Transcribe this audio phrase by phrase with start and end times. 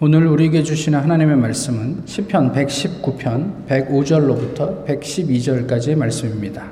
[0.00, 6.66] 오늘 우리에게 주시는 하나님의 말씀은 시편 119편 105절로부터 112절까지의 말씀입니다.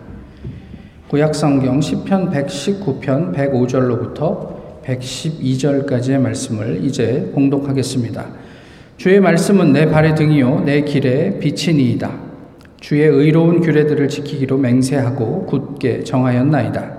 [1.09, 8.27] 구약 성경 시편 119편 105절로부터 112절까지의 말씀을 이제 공독하겠습니다.
[8.97, 12.13] 주의 말씀은 내 발의 등이요 내 길에 빛이니이다.
[12.79, 16.93] 주의 의로운 규례들을 지키기로 맹세하고 굳게 정하였나이다.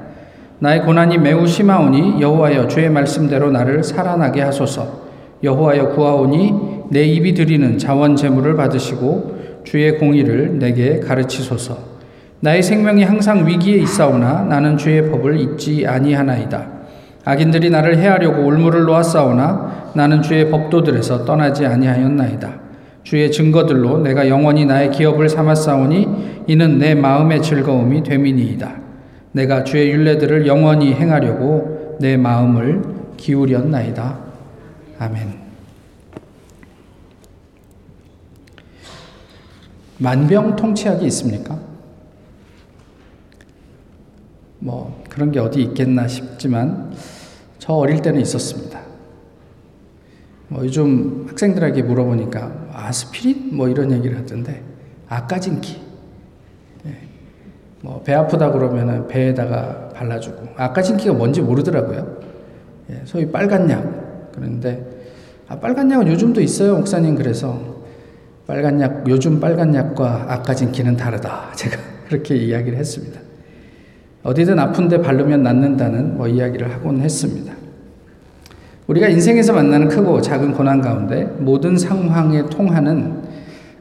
[0.59, 5.06] 나의 고난이 매우 심하오니 여호와여 주의 말씀대로 나를 살아나게 하소서.
[5.43, 6.53] 여호와여 구하오니
[6.89, 11.77] 내 입이 드리는 자원 제물을 받으시고 주의 공의를 내게 가르치소서.
[12.39, 16.67] 나의 생명이 항상 위기에 있사오나 나는 주의 법을 잊지 아니하나이다.
[17.25, 22.67] 악인들이 나를 해하려고 울물을 놓았사오나 나는 주의 법도들에서 떠나지 아니하였나이다.
[23.03, 28.75] 주의 증거들로 내가 영원히 나의 기업을 삼았사오니 이는 내 마음의 즐거움이 되미니이다.
[29.31, 32.81] 내가 주의 윤례들을 영원히 행하려고 내 마음을
[33.17, 34.26] 기울였나이다.
[34.99, 35.47] 아멘.
[39.99, 41.59] 만병통치약이 있습니까?
[44.59, 46.93] 뭐 그런 게 어디 있겠나 싶지만
[47.59, 48.79] 저 어릴 때는 있었습니다.
[50.49, 54.63] 뭐 요즘 학생들에게 물어보니까 아스피린 뭐 이런 얘기를 하던데
[55.09, 55.81] 아까진기
[56.83, 57.07] 네.
[57.81, 62.17] 뭐배 아프다 그러면은 배에다가 발라주고 아까진기가 뭔지 모르더라고요.
[62.89, 63.96] 예, 소위 빨간 약
[64.37, 64.85] 그런데
[65.47, 67.15] 아, 빨간 약은 요즘도 있어요, 목사님.
[67.15, 67.59] 그래서
[68.45, 71.51] 빨간 약, 요즘 빨간 약과 아까 진기는 다르다.
[71.57, 73.19] 제가 그렇게 이야기를 했습니다.
[74.23, 77.53] 어디든 아픈데 바르면 낫는다는 뭐 이야기를 하곤 했습니다.
[78.87, 83.23] 우리가 인생에서 만나는 크고 작은 고난 가운데 모든 상황에 통하는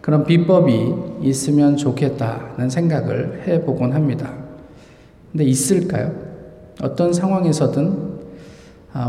[0.00, 4.32] 그런 비법이 있으면 좋겠다는 생각을 해보곤 합니다.
[5.32, 6.12] 근데 있을까요?
[6.80, 8.05] 어떤 상황에서든 아,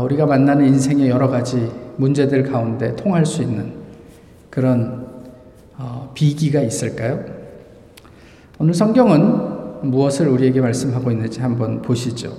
[0.02, 3.72] 우리가 만나는 인생의 여러 가지 문제들 가운데 통할 수 있는
[4.50, 5.06] 그런
[5.78, 7.24] 어, 비기가 있을까요?
[8.58, 12.32] 오늘 성경은 무엇을 우리에게 말씀하고 있는지 한번 보시죠.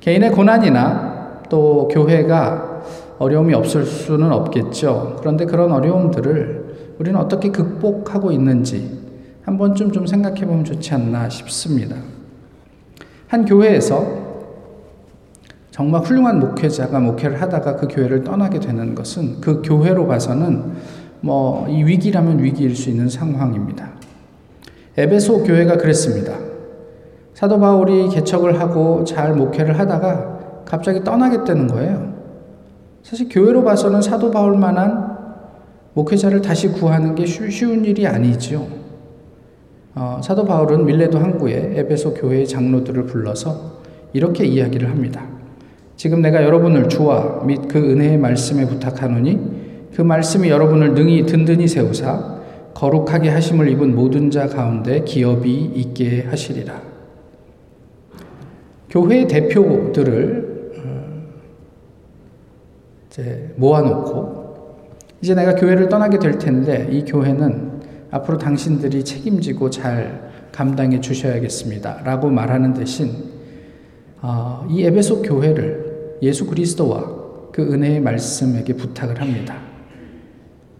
[0.00, 2.82] 개인의 고난이나 또 교회가
[3.18, 5.16] 어려움이 없을 수는 없겠죠.
[5.20, 9.00] 그런데 그런 어려움들을 우리는 어떻게 극복하고 있는지
[9.42, 11.96] 한 번쯤 좀 생각해 보면 좋지 않나 싶습니다.
[13.28, 14.25] 한 교회에서
[15.76, 20.72] 정말 훌륭한 목회자가 목회를 하다가 그 교회를 떠나게 되는 것은 그 교회로 봐서는
[21.20, 23.90] 뭐 이 위기라면 위기일 수 있는 상황입니다.
[24.96, 26.32] 에베소 교회가 그랬습니다.
[27.34, 32.14] 사도 바울이 개척을 하고 잘 목회를 하다가 갑자기 떠나겠다는 거예요.
[33.02, 35.14] 사실 교회로 봐서는 사도 바울만한
[35.92, 38.66] 목회자를 다시 구하는 게 쉬운 일이 아니죠.
[39.94, 43.76] 어, 사도 바울은 밀레도 항구에 에베소 교회의 장로들을 불러서
[44.14, 45.35] 이렇게 이야기를 합니다.
[45.96, 52.36] 지금 내가 여러분을 주와 및 그 은혜의 말씀에 부탁하노니 그 말씀이 여러분을 능히 든든히 세우사
[52.74, 56.82] 거룩하게 하심을 입은 모든 자 가운데 기업이 있게 하시리라.
[58.90, 61.22] 교회 대표들을 어,
[63.08, 64.76] 이제 모아놓고
[65.22, 67.80] 이제 내가 교회를 떠나게 될 텐데 이 교회는
[68.10, 72.02] 앞으로 당신들이 책임지고 잘 감당해 주셔야겠습니다.
[72.04, 73.12] 라고 말하는 대신
[74.20, 75.85] 어, 이 에베소 교회를
[76.22, 79.58] 예수 그리스도와 그 은혜의 말씀에게 부탁을 합니다.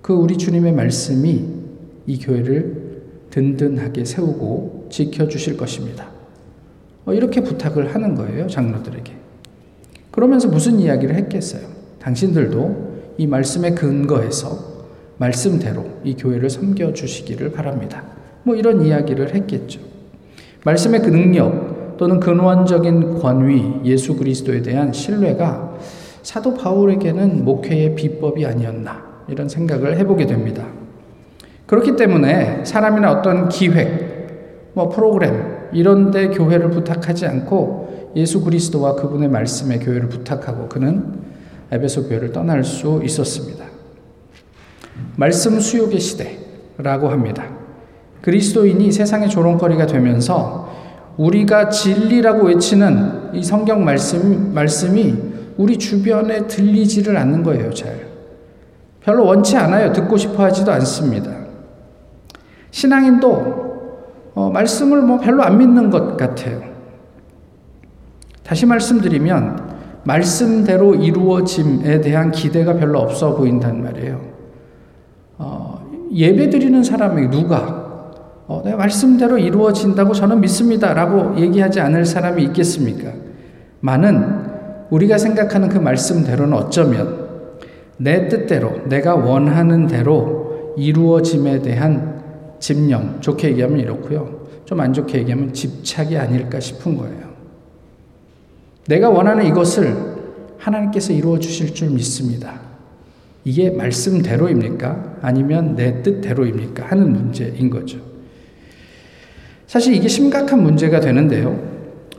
[0.02, 1.44] 그 우리 주님의 말씀이
[2.06, 6.10] 이 교회를 든든하게 세우고 지켜주실 것입니다.
[7.04, 9.12] 어, 이렇게 부탁을 하는 거예요, 장로들에게.
[10.10, 11.66] 그러면서 무슨 이야기를 했겠어요?
[12.00, 14.76] 당신들도 이 말씀에 근거해서
[15.18, 18.04] 말씀대로 이 교회를 섬겨주시기를 바랍니다.
[18.42, 19.80] 뭐 이런 이야기를 했겠죠.
[20.64, 25.74] 말씀의 그 능력, 또는 근원적인 권위 예수 그리스도에 대한 신뢰가
[26.22, 30.64] 사도 바울에게는 목회의 비법이 아니었나 이런 생각을 해보게 됩니다.
[31.66, 39.28] 그렇기 때문에 사람이나 어떤 기획, 뭐 프로그램 이런 데 교회를 부탁하지 않고 예수 그리스도와 그분의
[39.28, 41.20] 말씀에 교회를 부탁하고 그는
[41.70, 43.64] 에베소 교회를 떠날 수 있었습니다.
[45.16, 47.44] 말씀 수욕의 시대라고 합니다.
[48.22, 50.85] 그리스도인이 세상의 조롱거리가 되면서
[51.16, 55.14] 우리가 진리라고 외치는 이 성경 말씀, 말씀이
[55.56, 58.06] 우리 주변에 들리지를 않는 거예요, 잘.
[59.00, 59.92] 별로 원치 않아요.
[59.92, 61.30] 듣고 싶어 하지도 않습니다.
[62.70, 63.66] 신앙인도
[64.34, 66.60] 어, 말씀을 뭐 별로 안 믿는 것 같아요.
[68.42, 74.20] 다시 말씀드리면, 말씀대로 이루어짐에 대한 기대가 별로 없어 보인단 말이에요.
[75.38, 77.85] 어, 예배 드리는 사람에게 누가
[78.48, 80.94] 어, 내 말씀대로 이루어진다고 저는 믿습니다.
[80.94, 83.12] 라고 얘기하지 않을 사람이 있겠습니까?
[83.80, 84.46] 많은
[84.90, 87.26] 우리가 생각하는 그 말씀대로는 어쩌면
[87.96, 92.22] 내 뜻대로, 내가 원하는 대로 이루어짐에 대한
[92.58, 94.46] 집념, 좋게 얘기하면 이렇고요.
[94.64, 97.26] 좀 안 좋게 얘기하면 집착이 아닐까 싶은 거예요.
[98.88, 100.16] 내가 원하는 이것을
[100.58, 102.60] 하나님께서 이루어 주실 줄 믿습니다.
[103.44, 105.18] 이게 말씀대로입니까?
[105.22, 106.86] 아니면 내 뜻대로입니까?
[106.86, 107.98] 하는 문제인 거죠.
[109.66, 111.58] 사실 이게 심각한 문제가 되는데요.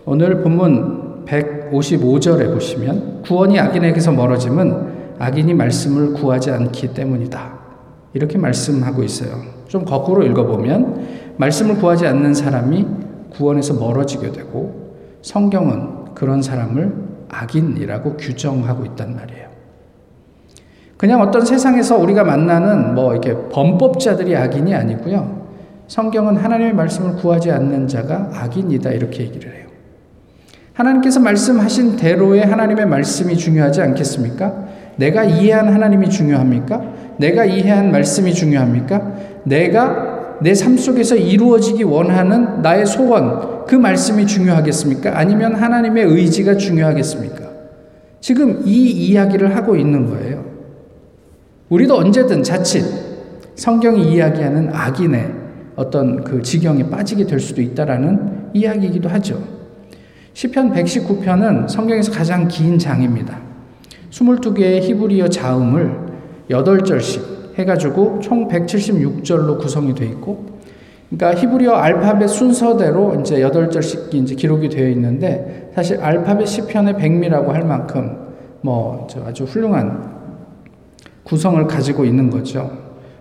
[0.06, 7.58] 오늘 본문 155절에 보시면 구원이 악인에게서 멀어짐은 악인이 말씀을 구하지 않기 때문이다.
[8.14, 9.42] 이렇게 말씀하고 있어요.
[9.68, 12.86] 좀 거꾸로 읽어보면 말씀을 구하지 않는 사람이
[13.32, 16.94] 구원에서 멀어지게 되고 성경은 그런 사람을
[17.30, 19.48] 악인이라고 규정하고 있단 말이에요.
[20.98, 25.37] 그냥 어떤 세상에서 우리가 만나는 뭐 이렇게 범법자들이 악인이 아니고요.
[25.88, 29.68] 성경은 하나님의 말씀을 구하지 않는 자가 악인이다 이렇게 얘기를 해요.
[30.74, 34.68] 하나님께서 말씀하신 대로의 하나님의 말씀이 중요하지 않겠습니까?
[34.98, 36.84] 내가 이해한 하나님이 중요합니까?
[37.18, 39.14] 내가 이해한 말씀이 중요합니까?
[39.46, 45.18] 내가 내 삶 속에서 이루어지기 원하는 나의 소원, 그 말씀이 중요하겠습니까?
[45.18, 47.48] 아니면 하나님의 의지가 중요하겠습니까?
[48.20, 50.46] 지금 이 이야기를 하고 있는 거예요.
[51.70, 52.86] 우리도 언제든 자칫
[53.56, 55.47] 성경이 이야기하는 악인의
[55.78, 59.42] 어떤 그 지경에 빠지게 될 수도 있다라는 이야기이기도 하죠.
[60.34, 63.38] 시편 119편은 성경에서 가장 긴 장입니다.
[64.10, 65.96] 22개의 히브리어 자음을
[66.50, 70.58] 8절씩 해가지고 총 176절로 구성이 되어 있고,
[71.10, 77.64] 그러니까 히브리어 알파벳 순서대로 이제 8절씩 이제 기록이 되어 있는데, 사실 알파벳 시편의 백미라고 할
[77.64, 78.18] 만큼
[78.62, 80.18] 뭐 아주 훌륭한
[81.24, 82.72] 구성을 가지고 있는 거죠.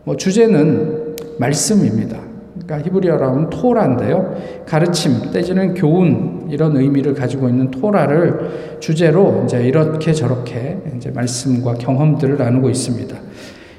[0.04, 2.25] 뭐 주제는 말씀입니다.
[2.66, 4.34] 그러니까 히브리어로 하면 토라인데요.
[4.66, 12.36] 가르침, 떼지는 교훈 이런 의미를 가지고 있는 토라를 주제로 이제 이렇게 저렇게 이제 말씀과 경험들을
[12.36, 13.16] 나누고 있습니다.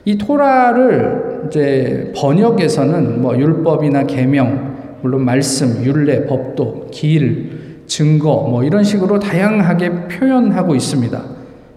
[0.05, 8.85] 이 토라를 이제 번역에서는 뭐 율법이나 계명, 물론 말씀, 율례, 법도, 길, 증거 뭐 이런
[8.85, 11.21] 식으로 다양하게 표현하고 있습니다.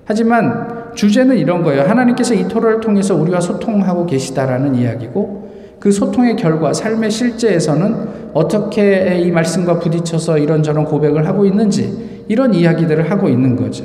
[0.04, 1.82] 하지만 주제는 이런 거예요.
[1.82, 5.49] 하나님께서 이 토라를 통해서 우리와 소통하고 계시다라는 이야기고
[5.80, 13.10] 그 소통의 결과 삶의 실제에서는 어떻게 이 말씀과 부딪혀서 이런저런 고백을 하고 있는지 이런 이야기들을
[13.10, 13.84] 하고 있는 거죠.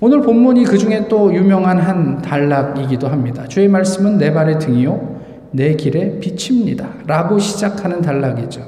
[0.00, 3.46] 오늘 본문이 그 중에 또 유명한 한 단락이기도 합니다.
[3.46, 5.14] 주의 말씀은 내 발의 등이요,
[5.52, 6.88] 내 길의 빛입니다.
[7.06, 8.60] 라고 시작하는 단락이죠.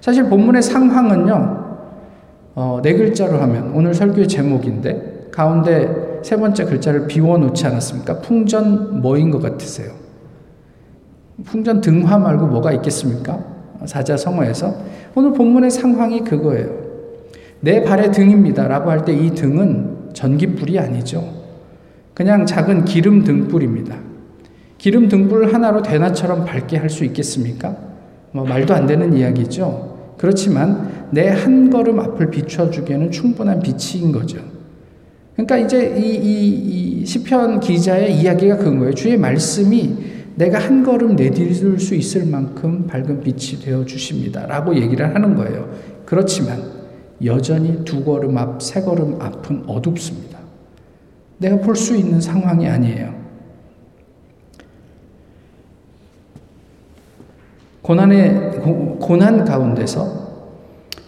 [0.00, 1.64] 사실 본문의 상황은요,
[2.56, 8.18] 어, 네 글자로 하면 오늘 설교의 제목인데 가운데 세 번째 글자를 비워놓지 않았습니까?
[8.18, 10.03] 풍전 뭐인 것 같으세요?
[11.42, 13.44] 풍전 등화 말고 뭐가 있겠습니까?
[13.84, 14.74] 사자성어에서
[15.14, 16.84] 오늘 본문의 상황이 그거예요.
[17.60, 18.68] 내 발의 등입니다.
[18.68, 21.24] 라고 할 때 이 등은 전기불이 아니죠.
[22.14, 23.96] 그냥 작은 기름 등불입니다.
[24.78, 27.76] 기름 등불 하나로 대낮처럼 밝게 할 수 있겠습니까?
[28.32, 30.14] 뭐 말도 안 되는 이야기죠.
[30.18, 34.38] 그렇지만 내 한 걸음 앞을 비춰주기에는 충분한 빛인 거죠.
[35.34, 38.94] 그러니까 이제 이, 이, 이 시편 기자의 이야기가 그런 거예요.
[38.94, 39.96] 주의 말씀이
[40.36, 44.46] 내가 한 걸음 내디딜 수 있을 만큼 밝은 빛이 되어 주십니다.
[44.46, 45.70] 라고 얘기를 하는 거예요.
[46.04, 46.60] 그렇지만
[47.24, 50.38] 여전히 두 걸음 앞, 세 걸음 앞은 어둡습니다.
[51.38, 53.14] 내가 볼 수 있는 상황이 아니에요.
[57.82, 58.60] 고난의,
[58.98, 60.24] 고, 난 가운데서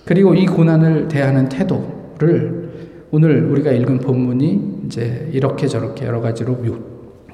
[0.04, 2.66] 그리고 이 고난을 대하는 태도를
[3.11, 6.78] 오늘 우리가 읽은 본문이 이제 이렇게 저렇게 여러 가지로 묘,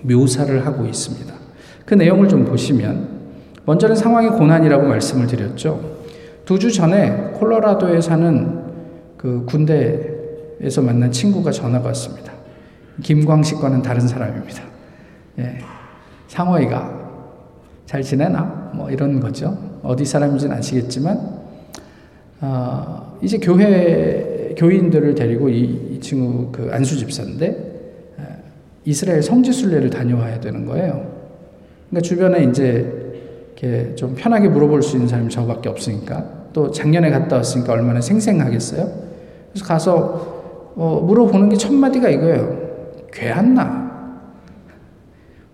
[0.02, 1.41] 묘사를 하고 있습니다.
[1.84, 3.08] 그 내용을 좀 보시면
[3.64, 5.92] 먼저는 상황이 고난이라고 말씀을 드렸죠.
[6.44, 8.62] 두 주 전에 콜로라도에 사는
[9.16, 12.32] 그 군대에서 만난 친구가 전화가 왔습니다.
[13.02, 14.62] 김광식과는 다른 사람입니다.
[15.38, 15.58] 예.
[16.28, 17.00] 상호이가
[17.86, 18.72] 잘 지내나?
[18.74, 19.56] 뭐 이런 거죠.
[19.82, 21.40] 어디 사람인지는 아시겠지만,
[22.40, 27.70] 어, 이제 교회, 교인들을 데리고 이, 이 친구 그 안수 집사인데,
[28.84, 31.11] 이스라엘 성지순례를 다녀와야 되는 거예요.
[31.92, 32.90] 그러니까 주변에 이제
[33.60, 38.88] 이렇게 좀 편하게 물어볼 수 있는 사람이 저밖에 없으니까 또 작년에 갔다 왔으니까 얼마나 생생하겠어요.
[39.52, 42.56] 그래서 가서 어, 물어보는 게 첫 마디가 이거예요.
[43.12, 43.82] 괴한나?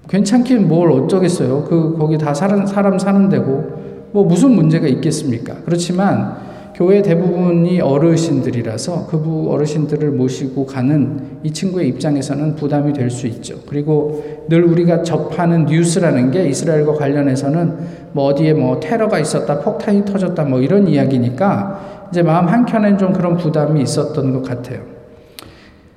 [0.09, 1.65] 괜찮긴 뭘 어쩌겠어요.
[1.65, 5.57] 그 거기 다 사람, 사람 사는 데고 뭐 무슨 문제가 있겠습니까?
[5.65, 6.37] 그렇지만
[6.79, 13.57] 교회 대부분이 어르신들이라서 그 어르신들을 모시고 가는 이 친구의 입장에서는 부담이 될 수 있죠.
[13.67, 17.75] 그리고 늘 우리가 접하는 뉴스라는 게 이스라엘과 관련해서는
[18.13, 23.37] 뭐 어디에 뭐 테러가 있었다, 폭탄이 터졌다, 뭐 이런 이야기니까 이제 마음 한켠엔 좀 그런
[23.37, 24.83] 부담이 있었던 것 같아요.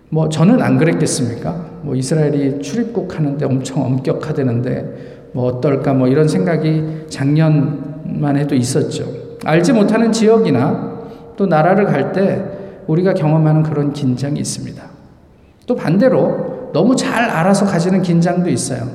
[0.09, 1.63] 뭐 저는 안 그랬겠습니까?
[1.83, 9.20] 뭐 이스라엘이 출입국 하는데 엄청 엄격하다는데 뭐 어떨까 뭐 이런 생각이 작년만 해도 있었죠.
[9.45, 10.91] 알지 못하는 지역이나
[11.35, 12.43] 또 나라를 갈 때
[12.87, 14.83] 우리가 경험하는 그런 긴장이 있습니다.
[15.65, 18.87] 또 반대로 너무 잘 알아서 가지는 긴장도 있어요.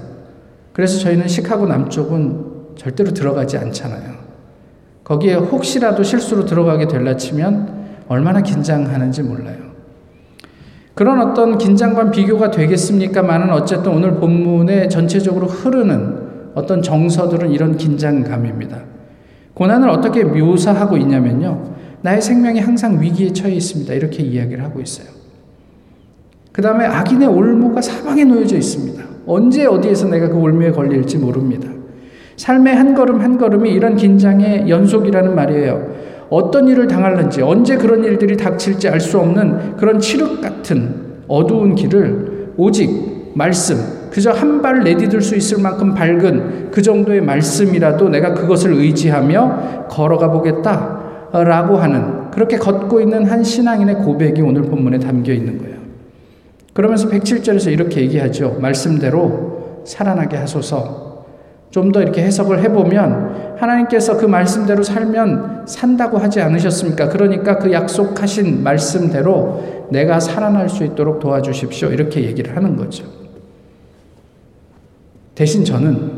[0.72, 4.16] 그래서 저희는 시카고 남쪽은 절대로 들어가지 않잖아요.
[5.04, 9.56] 거기에 혹시라도 실수로 들어가게 될라 치면 얼마나 긴장하는지 몰라요.
[10.94, 18.95] 그런 어떤 긴장과 비교가 되겠습니까만은 어쨌든 오늘 본문에 전체적으로 흐르는 어떤 정서들은 이런 긴장감입니다.
[19.56, 21.76] 고난을 어떻게 묘사하고 있냐면요.
[22.02, 23.94] 나의 생명이 항상 위기에 처해 있습니다.
[23.94, 25.08] 이렇게 이야기를 하고 있어요.
[26.52, 29.02] 그 다음에 악인의 올무가 사방에 놓여져 있습니다.
[29.26, 31.70] 언제 어디에서 내가 그 올무에 걸릴지 모릅니다.
[32.36, 35.96] 삶의 한 걸음 한 걸음이 이런 긴장의 연속이라는 말이에요.
[36.28, 42.52] 어떤 일을 당할는지, 언제 그런 일들이 닥칠지 알 수 없는 그런 칠흑 같은 어두운 길을
[42.58, 43.76] 오직 말씀,
[44.16, 50.30] 그저 한 발 내디딜 수 있을 만큼 밝은 그 정도의 말씀이라도 내가 그것을 의지하며 걸어가
[50.30, 55.76] 보겠다 라고 하는 그렇게 걷고 있는 한 신앙인의 고백이 오늘 본문에 담겨 있는 거예요.
[56.72, 58.56] 그러면서 107절에서 이렇게 얘기하죠.
[58.58, 61.26] 말씀대로 살아나게 하소서.
[61.70, 67.10] 좀 더 이렇게 해석을 해보면 하나님께서 그 말씀대로 살면 산다고 하지 않으셨습니까?
[67.10, 71.90] 그러니까 그 약속하신 말씀대로 내가 살아날 수 있도록 도와주십시오.
[71.90, 73.04] 이렇게 얘기를 하는 거죠.
[75.36, 76.12] 대신 저는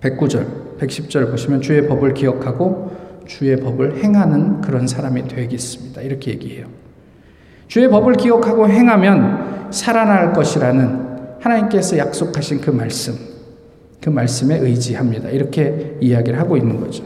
[0.00, 2.92] 109절, 110절 보시면 주의 법을 기억하고
[3.26, 6.02] 주의 법을 행하는 그런 사람이 되겠습니다.
[6.02, 6.66] 이렇게 얘기해요.
[7.66, 11.08] 주의 법을 기억하고 행하면 살아날 것이라는
[11.40, 13.14] 하나님께서 약속하신 그 말씀,
[14.00, 15.30] 그 말씀에 의지합니다.
[15.30, 17.02] 이렇게 이야기를 하고 있는 거죠.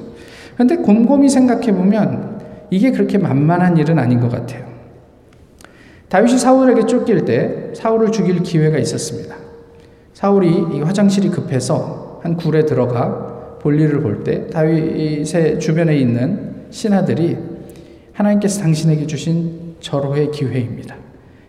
[0.55, 4.67] 그런데 곰곰이 생각해 보면 이게 그렇게 만만한 일은 아닌 것 같아요.
[6.11, 9.42] 다윗이 사울에게 쫓길 때 사울을 죽일 기회가 있었습니다.
[10.23, 17.37] 사울이 화장실이 급해서 한 굴에 들어가 볼일을 볼 때 다윗의 주변에 있는 신하들이
[18.13, 20.95] 하나님께서 당신에게 주신 절호의 기회입니다.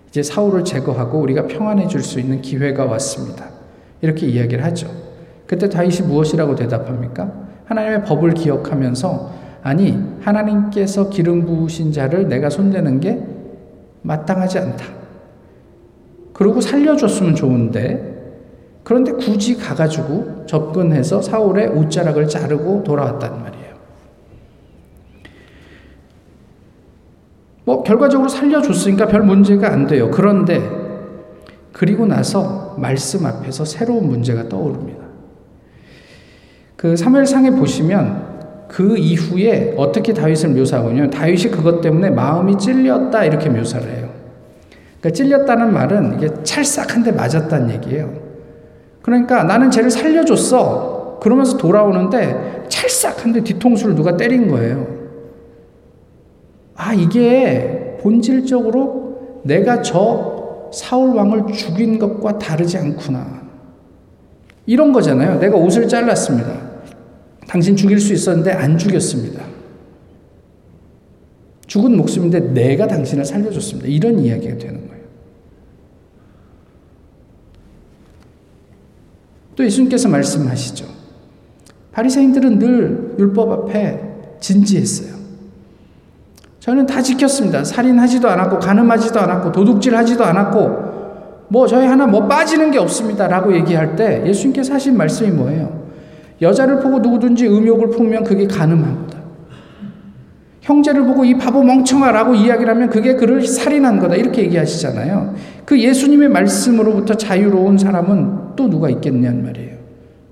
[0.10, 3.46] 이제 사울을 제거하고 우리가 평안해질 수 있는 기회가 왔습니다.
[4.02, 4.90] 이렇게 이야기를 하죠.
[5.46, 7.32] 그때 다윗이 무엇이라고 대답합니까?
[7.66, 13.22] 하나님의 법을 기억하면서 아니 하나님께서 기름 부으신 자를 내가 손대는 게
[14.02, 14.86] 마땅하지 않다.
[16.34, 18.13] 그리고 살려줬으면 좋은데
[18.84, 23.74] 그런데 굳이 가가지고 접근해서 사울의 옷자락을 자르고 돌아왔단 말이에요.
[27.66, 30.12] 뭐, 결과적으로 살려줬으니까 별 문제가 안 돼요.
[30.12, 30.62] 그런데,
[31.72, 35.04] 그리고 나서 말씀 앞에서 새로운 문제가 떠오릅니다.
[36.76, 43.90] 그 사무엘상에 보시면 그 이후에 어떻게 다윗을 묘사하냐면 다윗이 그것 때문에 마음이 찔렸다 이렇게 묘사를
[43.90, 44.10] 해요.
[45.00, 48.23] 그러니까 찔렸다는 말은 이게 찰싹한 데 맞았다는 얘기예요.
[49.04, 51.20] 그러니까 나는 쟤를 살려줬어.
[51.22, 54.88] 그러면서 돌아오는데 찰싹한데 뒤통수를 누가 때린 거예요.
[56.76, 63.44] 아, 이게 본질적으로 내가 저 사울 왕을 죽인 것과 다르지 않구나.
[64.66, 65.40] 이런 거잖아요.
[65.40, 66.74] 내가 옷을 잘랐습니다.
[67.48, 69.44] 당신 죽일 수 있었는데 안 죽였습니다.
[71.68, 73.88] 죽은 목숨인데 내가 당신을 살려줬습니다.
[73.88, 75.04] 이런 이야기가 되는 거예요.
[79.56, 80.86] 또 예수님께서 말씀하시죠.
[81.92, 84.00] 바리새인들은 늘 율법 앞에
[84.40, 85.14] 진지했어요.
[86.60, 87.64] 저는 다 지켰습니다.
[87.64, 90.94] 살인하지도 않았고 간음하지도 않았고 도둑질하지도 않았고
[91.50, 95.84] 뭐 저희 하나 뭐 빠지는 게 없습니다라고 얘기할 때 예수님께서 하신 말씀이 뭐예요?
[96.42, 99.13] 여자를 보고 누구든지 음욕을 품으면 그게 간음한 다
[100.64, 104.16] 형제를 보고 이 바보 멍청아라고 이야기를 하면 그게 그를 살인한 거다.
[104.16, 105.36] 이렇게 얘기하시잖아요.
[105.66, 109.76] 그 예수님의 말씀으로부터 자유로운 사람은 또 누가 있겠냐는 말이에요.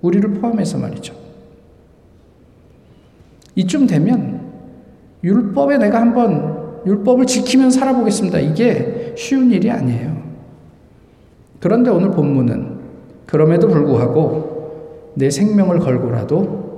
[0.02, 1.14] 우리를 포함해서 말이죠.
[3.56, 4.40] 이쯤 되면
[5.22, 8.40] 율법에 내가 한번 율법을 지키면 살아보겠습니다.
[8.40, 10.16] 이게 쉬운 일이 아니에요.
[11.60, 12.80] 그런데 오늘 본문은
[13.26, 16.72] 그럼에도 불구하고 내 생명을 걸고라도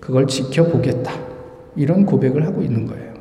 [0.00, 1.29] 그걸 지켜보겠다.
[1.76, 3.14] 이런 고백을 하고 있는 거예요.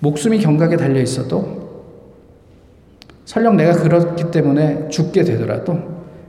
[0.00, 1.58] 목숨이 경각에 달려 있어도
[3.24, 5.78] 설령 내가 그렇기 때문에 죽게 되더라도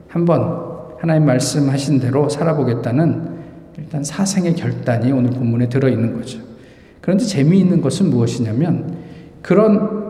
[0.08, 3.39] 한번 하나님 말씀하신 대로 살아보겠다는
[3.77, 6.39] 일단 사생의 결단이 오늘 본문에 들어 있는 거죠.
[7.00, 8.98] 그런데 재미있는 것은 무엇이냐면
[9.41, 10.10] 그런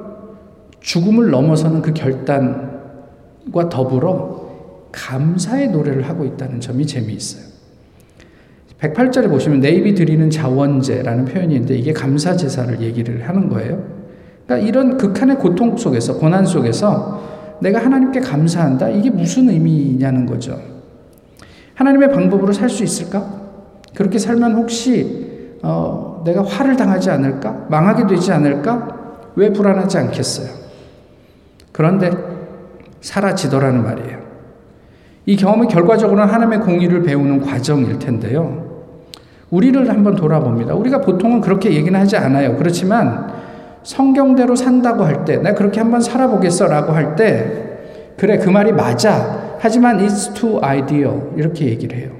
[0.79, 4.49] 죽음을 넘어서는 그 결단과 더불어
[4.91, 7.48] 감사의 노래를 하고 있다는 점이 재미있어요.
[8.81, 13.83] 108절에 보시면 내 입이 드리는 자원제라는 표현이 있는데 이게 감사 제사를 얘기를 하는 거예요.
[14.45, 18.89] 그러니까 이런 극한의 고통 속에서, 고난 속에서 내가 하나님께 감사한다?
[18.89, 20.59] 이게 무슨 의미냐는 거죠.
[21.75, 23.39] 하나님의 방법으로 살 수 있을까?
[23.95, 27.67] 그렇게 살면 혹시, 어, 내가 화를 당하지 않을까?
[27.69, 28.97] 망하게 되지 않을까?
[29.35, 30.47] 왜 불안하지 않겠어요?
[31.73, 32.11] 그런데
[33.01, 34.19] 사라지더라는 말이에요.
[35.25, 38.68] 이 경험이 결과적으로는 하나님의 공의를 배우는 과정일 텐데요.
[39.51, 40.75] 우리를 한번 돌아봅니다.
[40.75, 42.55] 우리가 보통은 그렇게 얘기는 하지 않아요.
[42.55, 43.27] 그렇지만
[43.83, 47.69] 성경대로 산다고 할 때, 내가 그렇게 한번 살아보겠어 라고 할 때,
[48.17, 49.57] 그래, 그 말이 맞아.
[49.59, 51.31] 하지만 it's too ideal.
[51.35, 52.11] 이렇게 얘기를 해요.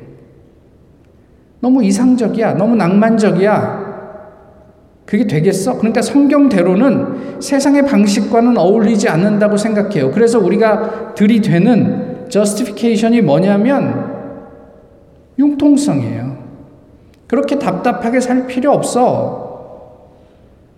[1.60, 2.54] 너무 이상적이야.
[2.54, 3.90] 너무 낭만적이야.
[5.06, 5.78] 그게 되겠어?
[5.78, 10.12] 그러니까 성경대로는 세상의 방식과는 어울리지 않는다고 생각해요.
[10.12, 14.06] 그래서 우리가 들이대는 justification이 뭐냐면
[15.38, 16.29] 융통성이에요.
[17.30, 20.10] 그렇게 답답하게 살 필요 없어.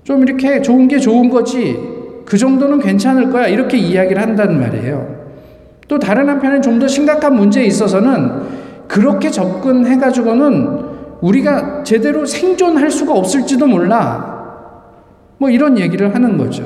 [0.03, 1.79] 좀 이렇게 좋은 게 좋은 거지.
[2.25, 3.47] 그 정도는 괜찮을 거야.
[3.47, 5.21] 이렇게 이야기를 한다는 말이에요.
[5.87, 10.91] 또 다른 한편에 좀 더 심각한 문제에 있어서는 그렇게 접근해가지고는
[11.21, 14.31] 우리가 제대로 생존할 수가 없을지도 몰라.
[15.37, 16.63] 뭐 이런 얘기를 하는 거죠.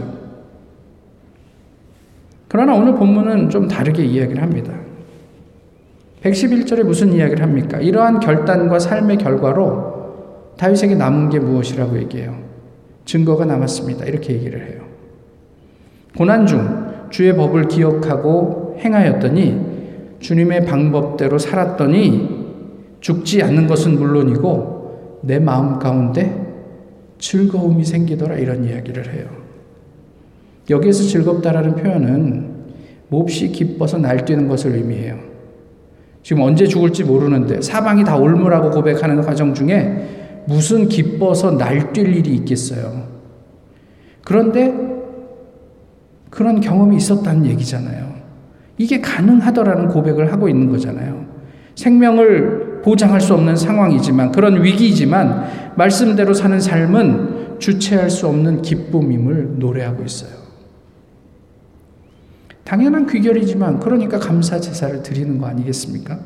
[2.47, 4.73] 그러나 오늘 본문은 좀 다르게 이야기를 합니다.
[6.25, 7.79] 111절에 무슨 이야기를 합니까?
[7.79, 12.35] 이러한 결단과 삶의 결과로 다윗에게 남은 게 무엇이라고 얘기해요?
[13.05, 14.05] 증거가 남았습니다.
[14.05, 14.81] 이렇게 얘기를 해요.
[16.17, 19.75] 고난 중 주의 법을 기억하고 행하였더니
[20.19, 22.45] 주님의 방법대로 살았더니
[23.01, 26.43] 죽지 않는 것은 물론이고 내 마음 가운데
[27.19, 29.27] 즐거움이 생기더라 이런 이야기를 해요.
[30.71, 32.55] 여기에서 즐겁다라는 표현은
[33.09, 35.34] 몹시 기뻐서 날뛰는 것을 의미해요.
[36.25, 43.03] 지금 언제 죽을지 모르는데 사방이 다 올무라고 고백하는 과정 중에 무슨 기뻐서 날뛸 일이 있겠어요.
[44.23, 44.73] 그런데
[46.31, 48.15] 그런 경험이 있었다는 얘기잖아요.
[48.79, 51.25] 이게 가능하더라는 고백을 하고 있는 거잖아요.
[51.75, 60.03] 생명을 보장할 수 없는 상황이지만 그런 위기이지만 말씀대로 사는 삶은 주체할 수 없는 기쁨임을 노래하고
[60.03, 60.44] 있어요.
[62.65, 66.19] 당연한 귀결이지만 그러니까 감사 제사를 드리는 거 아니겠습니까?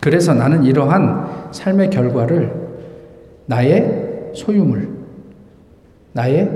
[0.00, 2.52] 그래서 나는 이러한 삶의 결과를
[3.46, 4.90] 나의 소유물,
[6.12, 6.50] 나의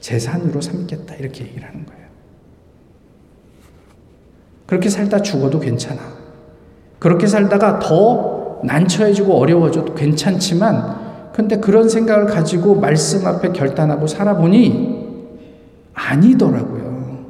[0.00, 1.14] 재산으로 삼겠다.
[1.14, 2.02] 이렇게 얘기를 하는 거예요.
[4.66, 6.00] 그렇게 살다 죽어도 괜찮아.
[6.98, 15.01] 그렇게 살다가 더 난처해지고 어려워져도 괜찮지만, 근데 그런 생각을 가지고 말씀 앞에 결단하고 살아보니
[15.94, 17.26] 아니더라고요.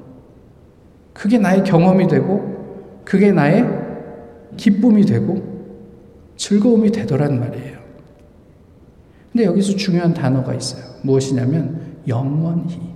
[1.12, 3.66] 그게 나의 경험이 되고, 그게 나의
[4.57, 5.53] 기쁨이 되고
[6.37, 7.79] 즐거움이 되더란 말이에요.
[9.33, 10.83] 근데 여기서 중요한 단어가 있어요.
[11.03, 12.92] 무엇이냐면 영원히.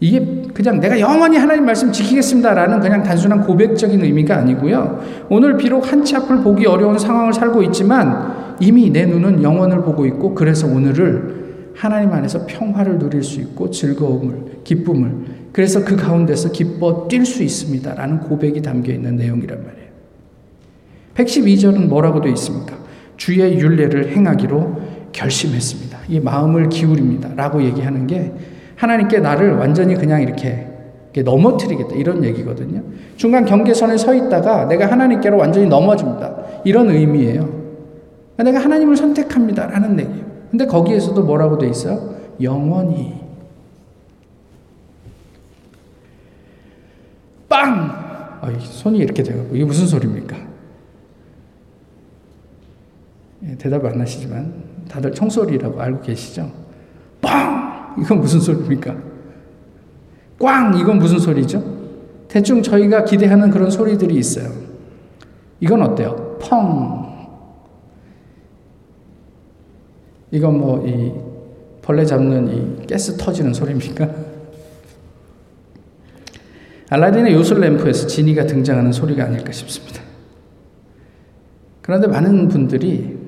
[0.00, 5.00] 이게 그냥 내가 영원히 하나님 말씀 지키겠습니다라는 그냥 단순한 고백적인 의미가 아니고요.
[5.28, 10.34] 오늘 비록 한치 앞을 보기 어려운 상황을 살고 있지만 이미 내 눈은 영원을 보고 있고
[10.34, 11.41] 그래서 오늘을
[11.74, 15.12] 하나님 안에서 평화를 누릴 수 있고 즐거움을, 기쁨을
[15.52, 17.94] 그래서 그 가운데서 기뻐 뛸 수 있습니다.
[17.94, 19.82] 라는 고백이 담겨 있는 내용이란 말이에요.
[21.14, 22.76] 112절은 뭐라고 되어 있습니까?
[23.16, 24.80] 주의 윤례를 행하기로
[25.12, 25.98] 결심했습니다.
[26.08, 27.34] 이 마음을 기울입니다.
[27.36, 28.32] 라고 얘기하는 게
[28.76, 30.68] 하나님께 나를 완전히 그냥 이렇게
[31.14, 31.94] 넘어뜨리겠다.
[31.96, 32.82] 이런 얘기거든요.
[33.16, 36.34] 중간 경계선에 서 있다가 내가 하나님께로 완전히 넘어집니다.
[36.64, 37.62] 이런 의미예요.
[38.38, 39.66] 내가 하나님을 선택합니다.
[39.66, 40.31] 라는 얘기예요.
[40.52, 42.14] 근데 거기에서도 뭐라고 돼 있어요?
[42.42, 43.18] 영원히.
[47.48, 47.88] 빵!
[48.42, 50.36] 아, 손이 이렇게 돼가고 이게 무슨 소리입니까?
[53.44, 54.52] 예, 대답 안 하시지만
[54.90, 56.52] 다들 총소리라고 알고 계시죠?
[57.22, 57.96] 빵!
[57.98, 58.94] 이건 무슨 소리입니까?
[60.38, 60.76] 꽝!
[60.76, 61.64] 이건 무슨 소리죠?
[62.28, 64.50] 대충 저희가 기대하는 그런 소리들이 있어요.
[65.60, 66.36] 이건 어때요?
[66.42, 67.01] 펑!
[70.32, 71.12] 이건 뭐, 이
[71.82, 74.08] 벌레 잡는 이 가스 터지는 소리입니까?
[76.88, 80.02] 알라딘의 요술 램프에서 지니가 등장하는 소리가 아닐까 싶습니다.
[81.82, 83.18] 그런데 많은 분들이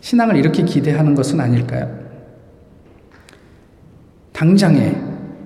[0.00, 2.06] 신앙을 이렇게 기대하는 것은 아닐까요?
[4.32, 4.94] 당장에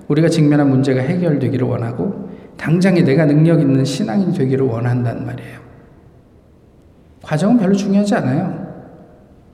[0.08, 5.60] 우리가 직면한 문제가 해결되기를 원하고 당장에 내가 능력 있는 신앙이 되기를 원한단 말이에요.
[7.22, 8.59] 과정은 별로 중요하지 않아요.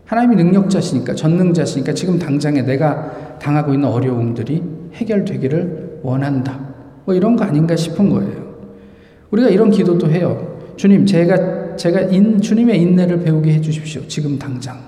[0.06, 4.62] 하나님이 능력자시니까, 전능자시니까 지금 당장에 내가 당하고 있는 어려움들이
[4.94, 6.58] 해결되기를 원한다.
[7.04, 8.46] 뭐 이런 거 아닌가 싶은 거예요.
[9.30, 10.58] 우리가 이런 기도도 해요.
[10.76, 14.06] 주님, 제가, 제가 인, 주님의 인내를 배우게 해 주십시오.
[14.06, 14.78] 지금 당장.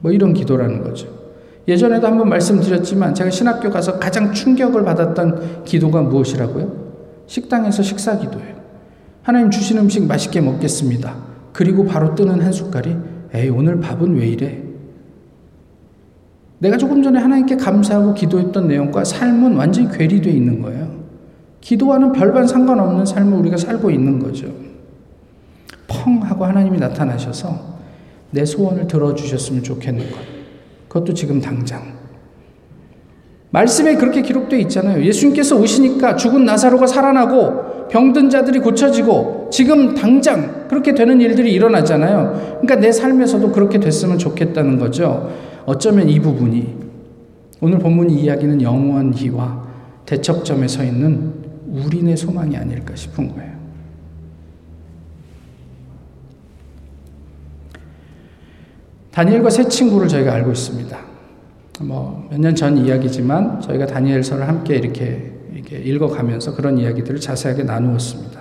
[0.00, 1.08] 뭐 이런 기도라는 거죠.
[1.68, 6.86] 예전에도 한번 말씀드렸지만 제가 신학교 가서 가장 충격을 받았던 기도가 무엇이라고요?
[7.26, 8.56] 식당에서 식사 기도예요.
[9.22, 11.16] 하나님 주신 음식 맛있게 먹겠습니다.
[11.52, 12.96] 그리고 바로 뜨는 한 숟갈이
[13.36, 14.62] 에이 오늘 밥은 왜 이래?
[16.58, 20.90] 내가 조금 전에 하나님께 감사하고 기도했던 내용과 삶은 완전히 괴리되어 있는 거예요.
[21.60, 24.50] 기도와는 별반 상관없는 삶을 우리가 살고 있는 거죠.
[25.86, 27.76] 펑 하고 하나님이 나타나셔서
[28.30, 30.18] 내 소원을 들어주셨으면 좋겠는 것.
[30.88, 31.95] 그것도 지금 당장.
[33.50, 35.04] 말씀에 그렇게 기록되어 있잖아요.
[35.04, 42.58] 예수님께서 오시니까 죽은 나사로가 살아나고 병든 자들이 고쳐지고 지금 당장 그렇게 되는 일들이 일어나잖아요.
[42.60, 45.32] 그러니까 내 삶에서도 그렇게 됐으면 좋겠다는 거죠.
[45.64, 46.74] 어쩌면 이 부분이
[47.60, 49.66] 오늘 본문 이야기는 영원히와
[50.04, 51.32] 대척점에 서 있는
[51.68, 53.56] 우리네 소망이 아닐까 싶은 거예요.
[59.12, 61.15] 다니엘과 세 친구를 저희가 알고 있습니다.
[61.84, 68.40] 뭐 몇 년 전 이야기지만 저희가 다니엘서를 함께 이렇게, 이렇게 읽어가면서 그런 이야기들을 자세하게 나누었습니다.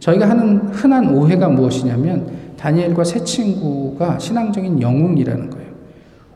[0.00, 5.68] 저희가 하는 흔한 오해가 무엇이냐면 다니엘과 세 친구가 신앙적인 영웅이라는 거예요.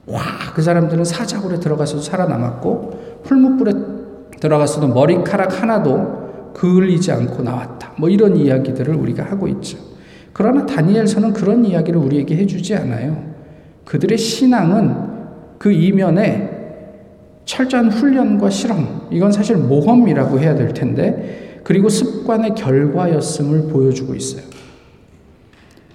[0.06, 0.20] 와,
[0.54, 3.72] 그 사람들은 사자굴에 들어가서도 살아남았고 풀무불에
[4.40, 7.92] 들어가서도 머리카락 하나도 그을리지 않고 나왔다.
[7.98, 9.78] 뭐 이런 이야기들을 우리가 하고 있죠.
[10.32, 13.22] 그러나 다니엘서는 그런 이야기를 우리에게 해주지 않아요.
[13.84, 15.07] 그들의 신앙은
[15.58, 16.50] 그 이면에
[17.44, 24.42] 철저한 훈련과 실험, 이건 사실 모험이라고 해야 될 텐데, 그리고 습관의 결과였음을 보여주고 있어요.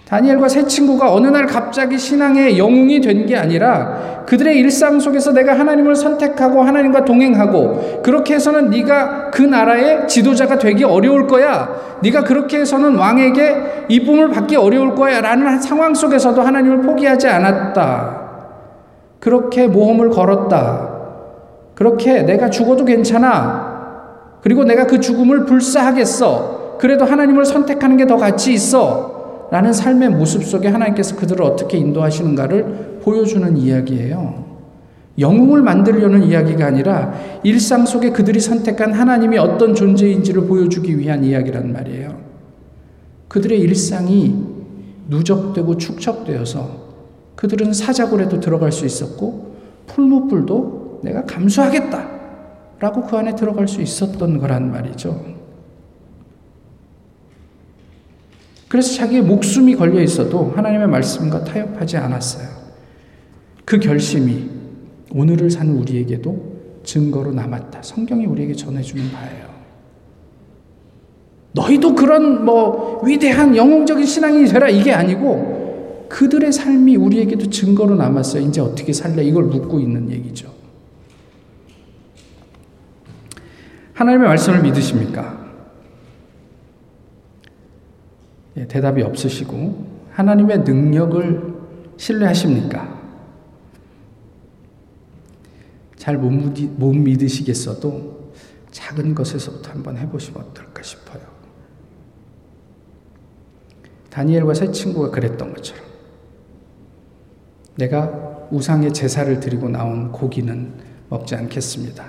[0.08, 5.58] 다니엘과 세 친구가 어느 날 갑자기 신앙의 영웅이 된 게 아니라 그들의 일상 속에서 내가
[5.58, 11.98] 하나님을 선택하고 하나님과 동행하고 그렇게 해서는 네가 그 나라의 지도자가 되기 어려울 거야.
[12.04, 18.23] 네가 그렇게 해서는 왕에게 이쁨을 받기 어려울 거야라는 상황 속에서도 하나님을 포기하지 않았다.
[19.24, 21.00] 그렇게 모험을 걸었다.
[21.76, 24.02] 그렇게 내가 죽어도 괜찮아.
[24.42, 26.76] 그리고 내가 그 죽음을 불사하겠어.
[26.78, 29.48] 그래도 하나님을 선택하는 게 더 가치 있어.
[29.50, 34.44] 라는 삶의 모습 속에 하나님께서 그들을 어떻게 인도하시는가를 보여주는 이야기예요.
[35.18, 42.18] 영웅을 만들려는 이야기가 아니라 일상 속에 그들이 선택한 하나님이 어떤 존재인지를 보여주기 위한 이야기란 말이에요.
[43.30, 44.36] 그들의 일상이
[45.08, 46.83] 누적되고 축적되어서
[47.44, 49.54] 그들은 사자굴에도 들어갈 수 있었고
[49.88, 52.10] 풀무불도 내가 감수하겠다
[52.80, 55.26] 라고 그 안에 들어갈 수 있었던 거란 말이죠.
[58.70, 62.48] 그래서 자기의 목숨이 걸려 있어도 하나님의 말씀과 타협하지 않았어요.
[63.66, 64.50] 그 결심이
[65.14, 66.54] 오늘을 사는 우리에게도
[66.86, 67.82] 증거로 남았다.
[67.84, 69.48] 성경이 우리에게 전해주는 바예요.
[71.52, 75.63] 너희도 그런 뭐 위대한 영웅적인 신앙이 되라 이게 아니고
[76.14, 78.44] 그들의 삶이 우리에게도 증거로 남았어요.
[78.44, 79.24] 이제 어떻게 살래?
[79.24, 80.54] 이걸 묻고 있는 얘기죠.
[83.94, 85.44] 하나님의 말씀을 믿으십니까?
[88.58, 91.54] 예, 대답이 없으시고 하나님의 능력을
[91.98, 93.02] 신뢰하십니까?
[95.98, 98.34] 잘 못 믿으시겠어도
[98.70, 101.24] 작은 것에서부터 한번 해보시면 어떨까 싶어요.
[104.12, 105.93] 다니엘과 세 친구가 그랬던 것처럼
[107.76, 110.74] 내가 우상의 제사를 드리고 나온 고기는
[111.10, 112.06] 먹지 않겠습니다.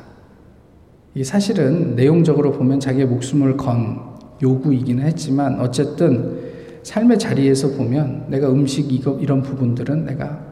[1.14, 8.92] 이 사실은 내용적으로 보면 자기의 목숨을 건 요구이기는 했지만 어쨌든 삶의 자리에서 보면 내가 음식
[8.92, 10.44] 이거 이런 부분들은 내가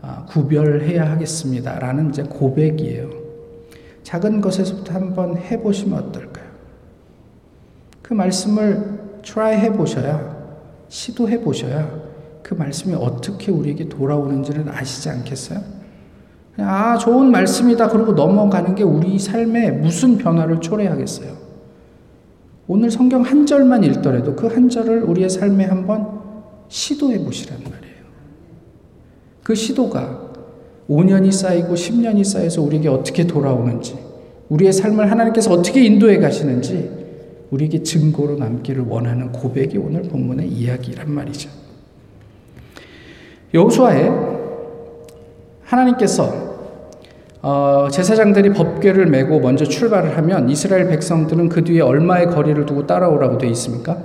[0.00, 3.08] 아, 구별해야 하겠습니다라는 이제 고백이에요.
[4.02, 6.46] 작은 것에서부터 한번 해보시면 어떨까요?
[8.02, 10.36] 그 말씀을 try 해보셔야
[10.88, 12.01] 시도해 보셔야
[12.52, 15.60] 그 말씀이 어떻게 우리에게 돌아오는지를 아시지 않겠어요?
[16.58, 17.88] 아, 좋은 말씀이다.
[17.88, 21.32] 그러고 넘어가는 게 우리 삶에 무슨 변화를 초래하겠어요?
[22.68, 26.20] 오늘 성경 한 절만 읽더라도 그 한 절을 우리의 삶에 한번
[26.68, 28.04] 시도해 보시란 말이에요.
[29.42, 30.32] 그 시도가
[30.90, 33.98] 5년이 쌓이고 10년이 쌓여서 우리에게 어떻게 돌아오는지,
[34.50, 36.90] 우리의 삶을 하나님께서 어떻게 인도해 가시는지
[37.50, 41.61] 우리에게 증거로 남기를 원하는 고백이 오늘 본문의 이야기란 말이죠.
[43.54, 44.10] 여호수아에
[45.62, 46.52] 하나님께서
[47.42, 53.38] 어, 제사장들이 법궤를 메고 먼저 출발을 하면 이스라엘 백성들은 그 뒤에 얼마의 거리를 두고 따라오라고
[53.38, 53.98] 되어 있습니까?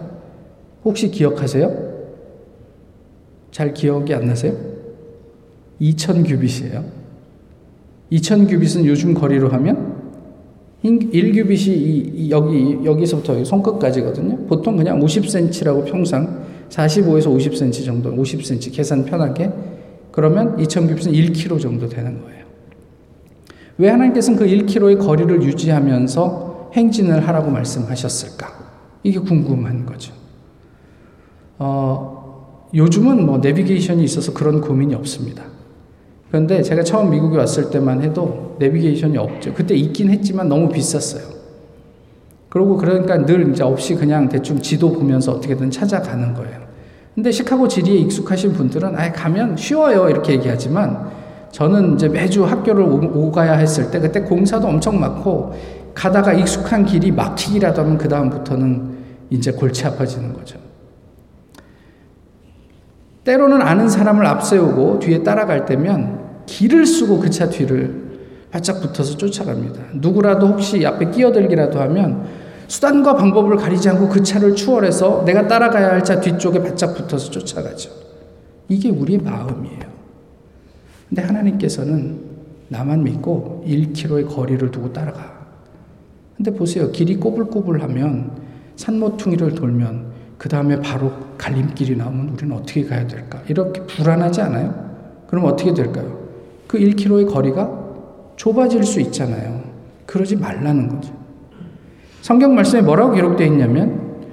[0.83, 1.87] 혹시 기억하세요?
[3.51, 4.53] 잘 기억이 안 나세요?
[5.79, 6.83] 2000 규빗이에요.
[8.09, 9.97] 2000 규빗은 요즘 거리로 하면
[10.83, 14.47] 1규빗이 여기, 여기서부터 손끝까지거든요.
[14.47, 19.51] 보통 그냥 50cm라고 평상 45에서 50cm 정도, 50cm 계산 편하게
[20.11, 22.45] 그러면 2000큐빗은 1km 정도 되는 거예요.
[23.77, 28.47] 왜 하나님께서는 그 1km의 거리를 유지하면서 행진을 하라고 말씀하셨을까?
[29.03, 30.13] 이게 궁금한 거죠.
[31.59, 35.43] 어, 요즘은 뭐 내비게이션이 있어서 그런 고민이 없습니다.
[36.29, 39.53] 그런데 제가 처음 미국에 왔을 때만 해도 내비게이션이 없죠.
[39.53, 41.36] 그때 있긴 했지만 너무 비쌌어요.
[42.57, 46.59] 그러고 그러니까 늘 이제 없이 그냥 대충 지도 보면서 어떻게든 찾아가는 거예요.
[47.13, 51.07] 근데 시카고 지리에 익숙하신 분들은 아예 가면 쉬워요 이렇게 얘기하지만
[51.51, 55.53] 저는 이제 매주 학교를 오, 가야 했을 때 그때 공사도 엄청 많고
[55.93, 58.97] 가다가 익숙한 길이 막히기라도 하면 그 다음부터는
[59.29, 60.57] 이제 골치 아파지는 거죠.
[63.23, 68.07] 때로는 아는 사람을 앞세우고 뒤에 따라갈 때면 길을 쓰고 그 차 뒤를
[68.49, 69.79] 바짝 붙어서 쫓아갑니다.
[69.95, 72.25] 누구라도 혹시 앞에 끼어들기라도 하면
[72.67, 77.89] 수단과 방법을 가리지 않고 그 차를 추월해서 내가 따라가야 할 차 뒤쪽에 바짝 붙어서 쫓아가죠.
[78.69, 79.87] 이게 우리의 마음이에요.
[81.09, 82.19] 근데 하나님께서는
[82.69, 85.37] 나만 믿고 1km의 거리를 두고 따라가.
[86.35, 86.91] 근데 보세요.
[86.91, 88.31] 길이 꼬불꼬불하면
[88.75, 93.41] 산모퉁이를 돌면 그 다음에 바로 갈림길이 나오면 우리는 어떻게 가야 될까?
[93.47, 94.87] 이렇게 불안하지 않아요?
[95.27, 96.19] 그럼 어떻게 될까요?
[96.67, 97.85] 그 1km의 거리가
[98.35, 99.63] 좁아질 수 있잖아요.
[100.05, 101.16] 그러지 말라는 거죠.
[102.27, 104.25] 성경 말씀에 뭐라고 기록되어 있냐면,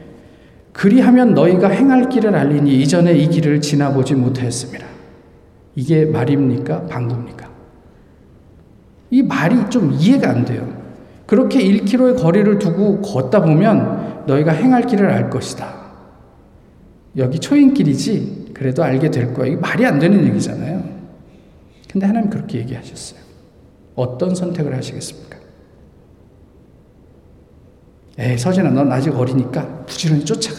[0.73, 4.85] 그리하면 너희가 행할 길을 알리니 이전에 이 길을 지나보지 못하였습니다.
[5.77, 6.87] 이게 말입니까?
[6.87, 7.49] 방구입니까?
[9.13, 10.69] 이 말이 좀 이해가 안 돼요.
[11.27, 15.73] 그렇게 1km의 거리를 두고 걷다 보면 너희가 행할 길을 알 것이다.
[17.17, 19.47] 여기 초인길이지 그래도 알게 될 거야.
[19.47, 20.83] 이게 말이 안 되는 얘기잖아요.
[21.89, 23.21] 근데 하나님 그렇게 얘기하셨어요.
[23.95, 25.44] 어떤 선택을 하시겠습니까?
[28.18, 30.59] 에이, 서진아, 넌 아직 어리니까 부지런히 쫓아가.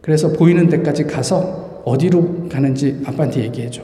[0.00, 3.82] 그래서 보이는 데까지 가서 어디로 가는지 아빠한테 얘기해줘.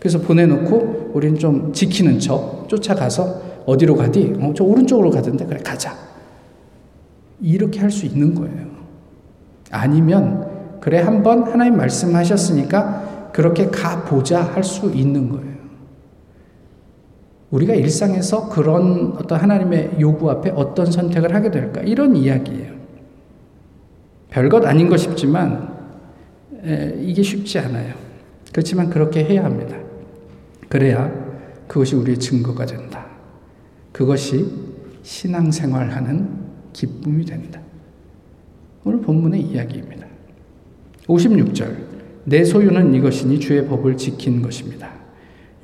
[0.00, 4.34] 그래서 보내놓고 우린 좀 지키는 척 쫓아가서 어디로 가디?
[4.40, 5.44] 어, 저 오른쪽으로 가던데?
[5.46, 5.94] 그래, 가자.
[7.40, 8.66] 이렇게 할 수 있는 거예요.
[9.70, 15.49] 아니면 그래, 한번 하나님 말씀하셨으니까 그렇게 가보자 할 수 있는 거예요.
[17.50, 21.80] 우리가 일상에서 그런 어떤 하나님의 요구 앞에 어떤 선택을 하게 될까?
[21.80, 22.74] 이런 이야기예요.
[24.30, 25.74] 별것 아닌 것 싶지만,
[26.64, 27.94] 에, 이게 쉽지 않아요.
[28.52, 29.76] 그렇지만 그렇게 해야 합니다.
[30.68, 31.12] 그래야
[31.66, 33.06] 그것이 우리의 증거가 된다.
[33.92, 34.46] 그것이
[35.02, 36.28] 신앙생활하는
[36.72, 37.60] 기쁨이 된다.
[38.84, 40.06] 오늘 본문의 이야기입니다.
[41.06, 41.90] 56절.
[42.24, 44.99] 내 소유는 이것이니 주의 법을 지킨 것입니다.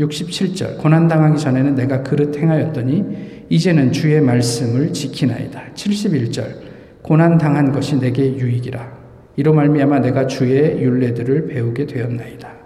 [0.00, 0.78] 67절.
[0.78, 5.72] 고난당하기 전에는 내가 그릇 행하였더니 이제는 주의 말씀을 지키나이다.
[5.74, 6.66] 71절.
[7.02, 8.96] 고난당한 것이 내게 유익이라.
[9.36, 12.56] 이로 말미암아 내가 주의 윤례들을 배우게 되었나이다.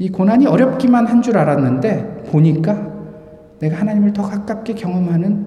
[0.00, 2.92] 이 고난이 어렵기만 한 줄 알았는데 보니까
[3.58, 5.46] 내가 하나님을 더 가깝게 경험하는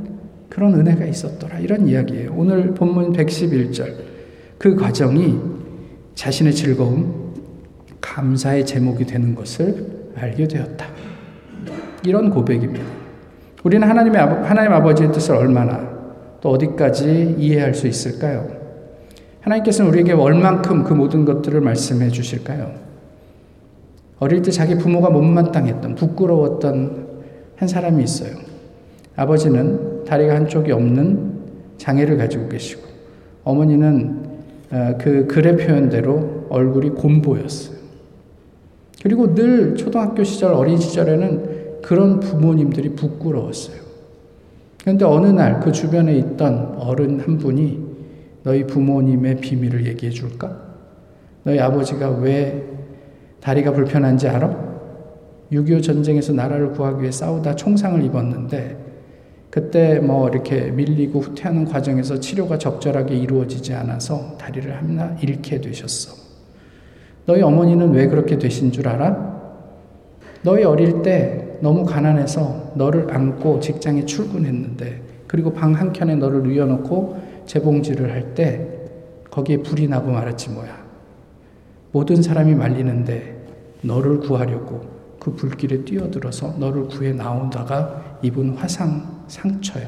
[0.50, 1.60] 그런 은혜가 있었더라.
[1.60, 2.34] 이런 이야기예요.
[2.36, 3.94] 오늘 본문 111절.
[4.58, 5.40] 그 과정이
[6.16, 7.34] 자신의 즐거움,
[8.02, 10.86] 감사의 제목이 되는 것을 알게 되었다.
[12.04, 12.86] 이런 고백입니다.
[13.64, 15.90] 우리는 하나님의 하나님 아버지의 뜻을 얼마나
[16.42, 18.48] 또 어디까지 이해할 수 있을까요?
[19.42, 22.74] 하나님께서는 우리에게 얼만큼 그 모든 것들을 말씀해 주실까요?
[24.20, 27.08] 어릴 때 자기 부모가 못마땅했던 부끄러웠던
[27.56, 28.36] 한 사람이 있어요.
[29.16, 31.32] 아버지는 다리가 한쪽이 없는
[31.78, 32.82] 장애를 가지고 계시고
[33.44, 34.32] 어머니는
[34.72, 37.81] 어, 그 글의 표현대로 얼굴이 곰보였어요.
[39.02, 43.82] 그리고 늘 초등학교 시절, 어린 시절에는 그런 부모님들이 부끄러웠어요.
[44.82, 47.92] 그런데 어느 날 그 주변에 있던 어른 한 분이
[48.44, 50.60] 너희 부모님의 비밀을 얘기해 줄까?
[51.44, 52.64] 너희 아버지가 왜
[53.40, 54.72] 다리가 불편한지 알아?
[55.52, 58.78] 6.25 전쟁에서 나라를 구하기 위해 싸우다 총상을 입었는데
[59.50, 66.21] 그때 뭐 이렇게 밀리고 후퇴하는 과정에서 치료가 적절하게 이루어지지 않아서 다리를 하나 잃게 되셨어.
[67.32, 69.32] 너희 어머니는 왜 그렇게 되신 줄 알아?
[70.42, 78.12] 너희 어릴 때 너무 가난해서 너를 안고 직장에 출근했는데 그리고 방 한켠에 너를 누워놓고 재봉질을
[78.12, 78.68] 할 때
[79.30, 80.78] 거기에 불이 나고 말았지 뭐야.
[81.94, 83.46] 모든 사람이 말리는데
[83.82, 84.82] 너를 구하려고
[85.18, 89.88] 그 불길에 뛰어들어서 너를 구해 나오다가 입은 화상 상처야.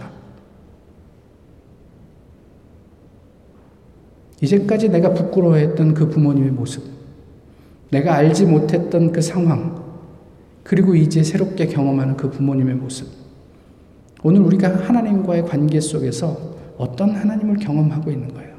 [4.40, 6.93] 이제까지 내가 부끄러워했던 그 부모님의 모습,
[7.90, 9.82] 내가 알지 못했던 그 상황,
[10.64, 13.08] 그리고 이제 새롭게 경험하는 그 부모님의 모습.
[14.24, 16.38] 오늘 우리가 하나님과의 관계 속에서
[16.78, 18.54] 어떤 하나님을 경험하고 있는 거예요?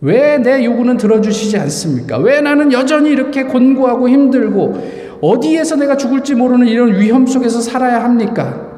[0.00, 2.18] 왜 내 요구는 들어주시지 않습니까?
[2.18, 8.68] 왜 나는 여전히 이렇게 곤고하고 힘들고 어디에서 내가 죽을지 모르는 이런 위험 속에서 살아야 합니까?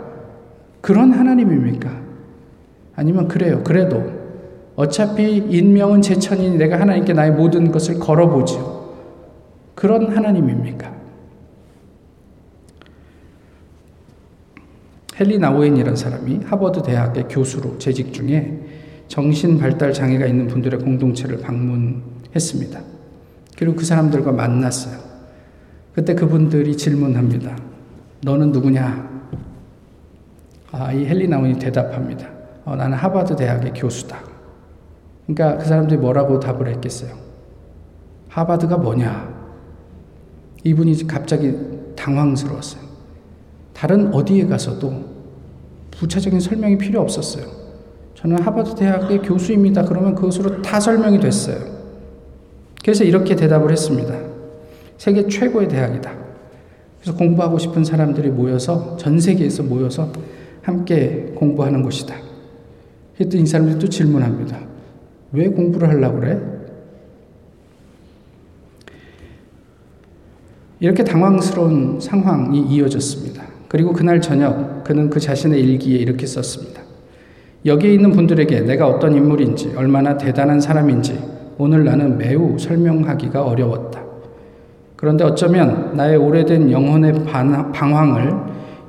[0.80, 1.90] 그런 하나님입니까?
[2.94, 3.62] 아니면 그래요.
[3.64, 4.04] 그래도
[4.76, 8.85] 어차피 인명은 제천이니 내가 하나님께 나의 모든 것을 걸어보지요.
[9.76, 10.96] 그런 하나님입니까?
[15.20, 18.58] 헨리 나우엔이라는 사람이 하버드 대학의 교수로 재직 중에
[19.06, 22.80] 정신 발달 장애가 있는 분들의 공동체를 방문했습니다.
[23.56, 24.98] 그리고 그 사람들과 만났어요.
[25.94, 27.56] 그때 그분들이 질문합니다.
[28.22, 29.08] 너는 누구냐?
[30.72, 32.28] 아, 이 헨리 나우엔이 대답합니다.
[32.64, 34.18] 어, 나는 하버드 대학의 교수다.
[35.26, 37.14] 그러니까 그 사람들이 뭐라고 답을 했겠어요?
[38.28, 39.35] 하버드가 뭐냐?
[40.66, 41.54] 이분이 갑자기
[41.94, 42.82] 당황스러웠어요.
[43.72, 45.16] 다른 어디에 가서도
[45.92, 47.46] 부차적인 설명이 필요 없었어요.
[48.14, 49.84] 저는 하버드 대학의 교수입니다.
[49.84, 51.58] 그러면 그것으로 다 설명이 됐어요.
[52.82, 54.18] 그래서 이렇게 대답을 했습니다.
[54.98, 56.12] 세계 최고의 대학이다.
[57.00, 60.10] 그래서 공부하고 싶은 사람들이 모여서 전 세계에서 모여서
[60.62, 62.16] 함께 공부하는 곳이다.
[63.16, 64.58] 그랬더니 이 사람들이 또 질문합니다.
[65.32, 66.40] 왜 공부를 하려고 그래?
[70.78, 73.42] 이렇게 당황스러운 상황이 이어졌습니다.
[73.68, 76.82] 그리고 그날 저녁 그는 그 자신의 일기에 이렇게 썼습니다.
[77.64, 81.18] 여기에 있는 분들에게 내가 어떤 인물인지, 얼마나 대단한 사람인지
[81.58, 84.04] 오늘 나는 매우 설명하기가 어려웠다.
[84.94, 88.32] 그런데 어쩌면 나의 오래된 영혼의 방황을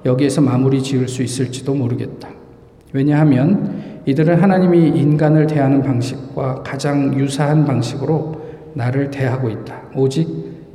[0.06, 2.30] 여기에서 마무리 지을 수 있을지도 모르겠다.
[2.94, 8.42] 왜냐하면 이들은 하나님이 인간을 대하는 방식과 가장 유사한 방식으로
[8.74, 9.82] 나를 대하고 있다.
[9.96, 10.28] 오직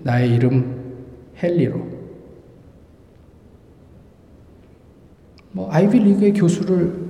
[0.03, 0.82] 나의 이름
[1.43, 2.03] 헨리로.
[5.53, 7.03] 뭐 아이비 리그의 교수를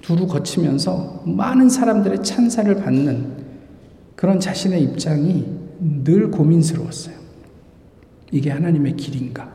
[0.00, 3.44] 두루 거치면서 많은 사람들의 찬사를 받는
[4.16, 5.46] 그런 자신의 입장이
[6.04, 7.16] 늘 고민스러웠어요.
[8.30, 9.52] 이게 하나님의 길인가?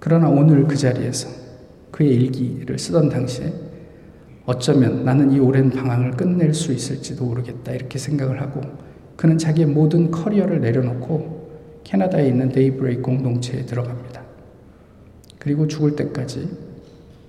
[0.00, 1.28] 그러나 오늘 그 자리에서
[1.90, 3.52] 그의 일기를 쓰던 당시에
[4.46, 8.60] 어쩌면 나는 이 오랜 방황을 끝낼 수 있을지도 모르겠다 이렇게 생각을 하고
[9.16, 11.39] 그는 자기의 모든 커리어를 내려놓고
[11.90, 14.22] 캐나다에 있는 데이브레이크 공동체에 들어갑니다.
[15.38, 16.48] 그리고 죽을 때까지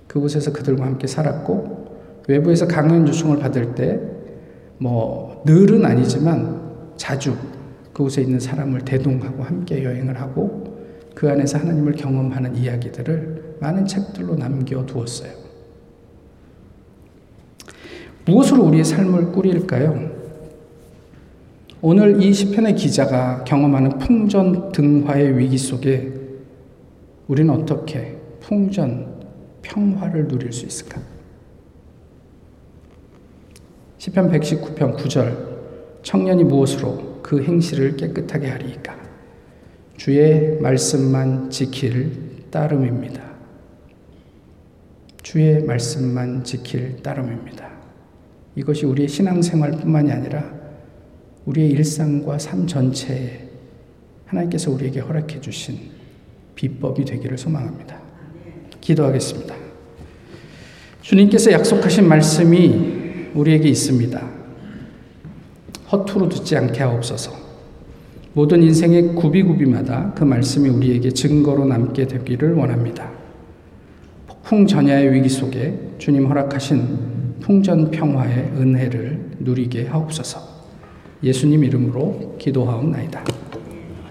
[0.06, 4.12] 그곳에서 그들과 함께 살았고 외부에서 강연 요청을 받을 때
[4.82, 6.60] 뭐 늘은 아니지만
[6.96, 7.36] 자주
[7.92, 10.64] 그곳에 있는 사람을 대동하고 함께 여행을 하고
[11.14, 15.30] 그 안에서 하나님을 경험하는 이야기들을 많은 책들로 남겨두었어요.
[18.24, 20.21] 무엇으로 우리의 삶을 꾸릴까요?
[21.84, 26.12] 오늘 이 시편의 기자가 경험하는 풍전 등화의 위기 속에
[27.26, 29.20] 우리는 어떻게 풍전,
[29.62, 31.02] 평화를 누릴 수 있을까?
[33.98, 38.96] 시편 119편 9절 청년이 무엇으로 그 행실을 깨끗하게 하리이까?
[39.96, 43.24] 주의 말씀만 지킬 따름입니다.
[45.24, 47.68] 주의 말씀만 지킬 따름입니다.
[48.54, 50.61] 이것이 우리의 신앙생활뿐만이 아니라
[51.46, 53.48] 우리의 일상과 삶 전체에
[54.26, 55.78] 하나님께서 우리에게 허락해 주신
[56.54, 58.00] 비법이 되기를 소망합니다.
[58.80, 59.54] 기도하겠습니다.
[61.02, 64.30] 주님께서 약속하신 말씀이 우리에게 있습니다.
[65.90, 67.32] 허투루 듣지 않게 하옵소서.
[68.34, 73.10] 모든 인생의 구비구비마다 그 말씀이 우리에게 증거로 남게 되기를 원합니다.
[74.26, 80.51] 폭풍 전야의 위기 속에 주님 허락하신 풍전 평화의 은혜를 누리게 하옵소서.
[81.22, 83.24] 예수님 이름으로 기도하옵나이다.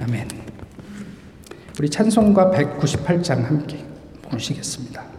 [0.01, 0.27] 아멘.
[1.79, 3.83] 우리 찬송가 198장 함께
[4.23, 5.10] 보시겠습니다.